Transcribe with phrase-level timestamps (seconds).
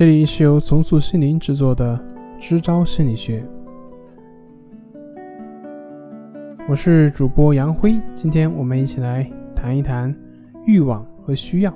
[0.00, 2.00] 这里是由重塑心灵制作的
[2.38, 3.44] 支招心理学，
[6.66, 8.00] 我是主播杨辉。
[8.14, 10.16] 今天我们一起来谈一谈
[10.64, 11.74] 欲望和需要。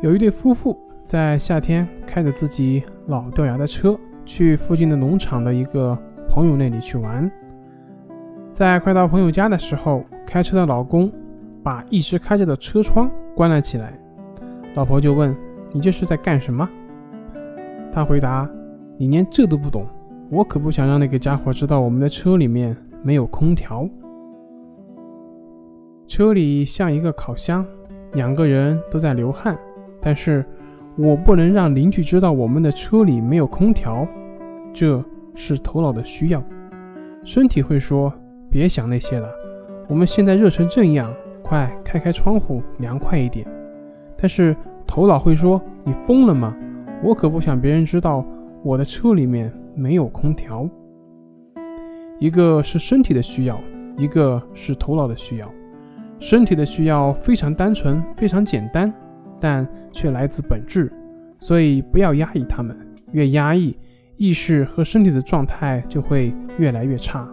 [0.00, 5.98] 有一对夫妇在夏天开着自己老掉牙的车，去附近的农场的一个
[6.28, 7.28] 朋友那里去玩。
[8.52, 11.10] 在快到朋友家的时候，开车的老公
[11.64, 13.92] 把一直开着的车窗关了起来，
[14.76, 15.36] 老婆就问。
[15.74, 16.66] 你这是在干什么？
[17.90, 18.48] 他回答
[18.96, 19.84] ：“你连这都不懂，
[20.30, 23.88] 我可不想让那个家伙知道我们的车里面没有空调。
[26.06, 27.66] 车里像一个烤箱，
[28.12, 29.58] 两个人都在流汗，
[30.00, 30.44] 但是
[30.96, 34.06] 我不能让邻居知道我们的车里没有空调，
[34.72, 36.40] 这是头脑的需要。
[37.24, 38.12] 身体会说：
[38.48, 39.28] 别想那些了，
[39.88, 41.12] 我们现在热成这样，
[41.42, 43.44] 快开开窗户，凉快一点。
[44.16, 44.54] 但是。”
[44.86, 46.54] 头脑会说：“你疯了吗？
[47.02, 48.24] 我可不想别人知道
[48.62, 50.68] 我的车里面没有空调。”
[52.20, 53.60] 一个是身体的需要，
[53.98, 55.50] 一个是头脑的需要。
[56.20, 58.92] 身体的需要非常单纯，非常简单，
[59.40, 60.90] 但却来自本质，
[61.38, 62.74] 所以不要压抑他们。
[63.10, 63.76] 越压抑，
[64.16, 67.28] 意识和身体的状态就会越来越差。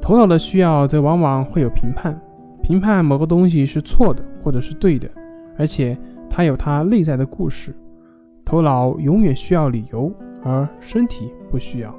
[0.00, 2.18] 头脑的需要则往往会有评判，
[2.62, 5.08] 评判某个东西是错的或者是对的。
[5.56, 5.96] 而且
[6.28, 7.74] 它有它内在的故事，
[8.44, 11.94] 头脑永远需要理由，而身体不需要。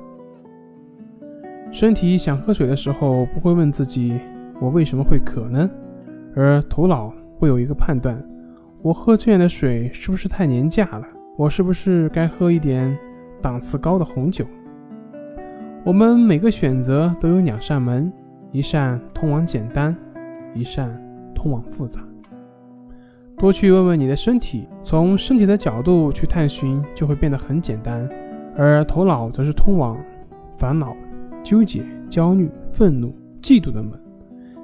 [1.71, 4.19] 身体想喝水的时候，不会问自己
[4.61, 5.69] 我为什么会渴呢？
[6.35, 8.21] 而头脑会有一个判断：
[8.81, 11.05] 我喝这样的水是不是太廉价了？
[11.37, 12.97] 我是不是该喝一点
[13.41, 14.45] 档次高的红酒？
[15.83, 18.11] 我们每个选择都有两扇门，
[18.51, 19.95] 一扇通往简单，
[20.53, 20.89] 一扇
[21.33, 22.01] 通往复杂。
[23.37, 28.07] 多去问问你的身体，从身体的角度去探寻，就会变得很简单；
[28.55, 29.97] 而头脑则是通往
[30.57, 30.95] 烦恼、
[31.43, 33.91] 纠结、焦虑、愤怒、嫉妒的门。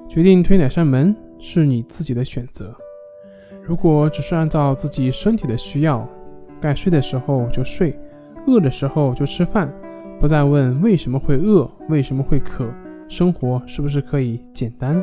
[0.08, 2.74] 决定推哪扇门是你自己的选择。
[3.62, 6.08] 如果只是按照自己身体的需要，
[6.60, 7.98] 该睡的时候就睡，
[8.48, 9.72] 饿的时候就吃饭，
[10.20, 12.66] 不再问为什么会饿、为什么会渴，
[13.10, 15.02] 生活是不是可以简单？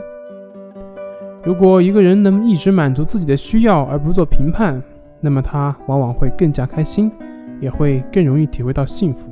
[1.45, 4.83] 如果一个人能一直满足自己的需要而不做评判，
[5.21, 7.11] 那么他往往会更加开心，
[7.61, 9.31] 也会更容易体会到幸福。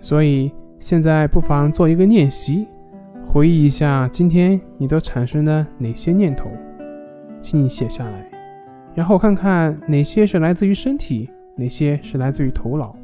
[0.00, 2.66] 所以现在不妨做一个练习，
[3.26, 6.48] 回忆一下今天你都产生了哪些念头，
[7.40, 8.24] 请你写下来，
[8.94, 12.94] 然后看看哪些是来自于身体，哪些是来自于头脑，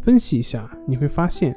[0.00, 1.54] 分析一下，你会发现，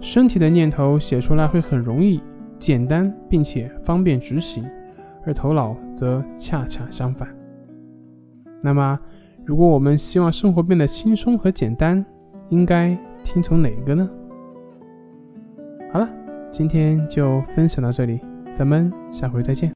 [0.00, 2.20] 身体的念头写出来会很容易。
[2.60, 4.64] 简单并且方便执行，
[5.26, 7.28] 而头脑则恰恰相反。
[8.62, 8.96] 那么，
[9.44, 12.04] 如果我们希望生活变得轻松和简单，
[12.50, 14.08] 应该听从哪个呢？
[15.92, 16.08] 好了，
[16.52, 18.20] 今天就分享到这里，
[18.54, 19.68] 咱们下回再见。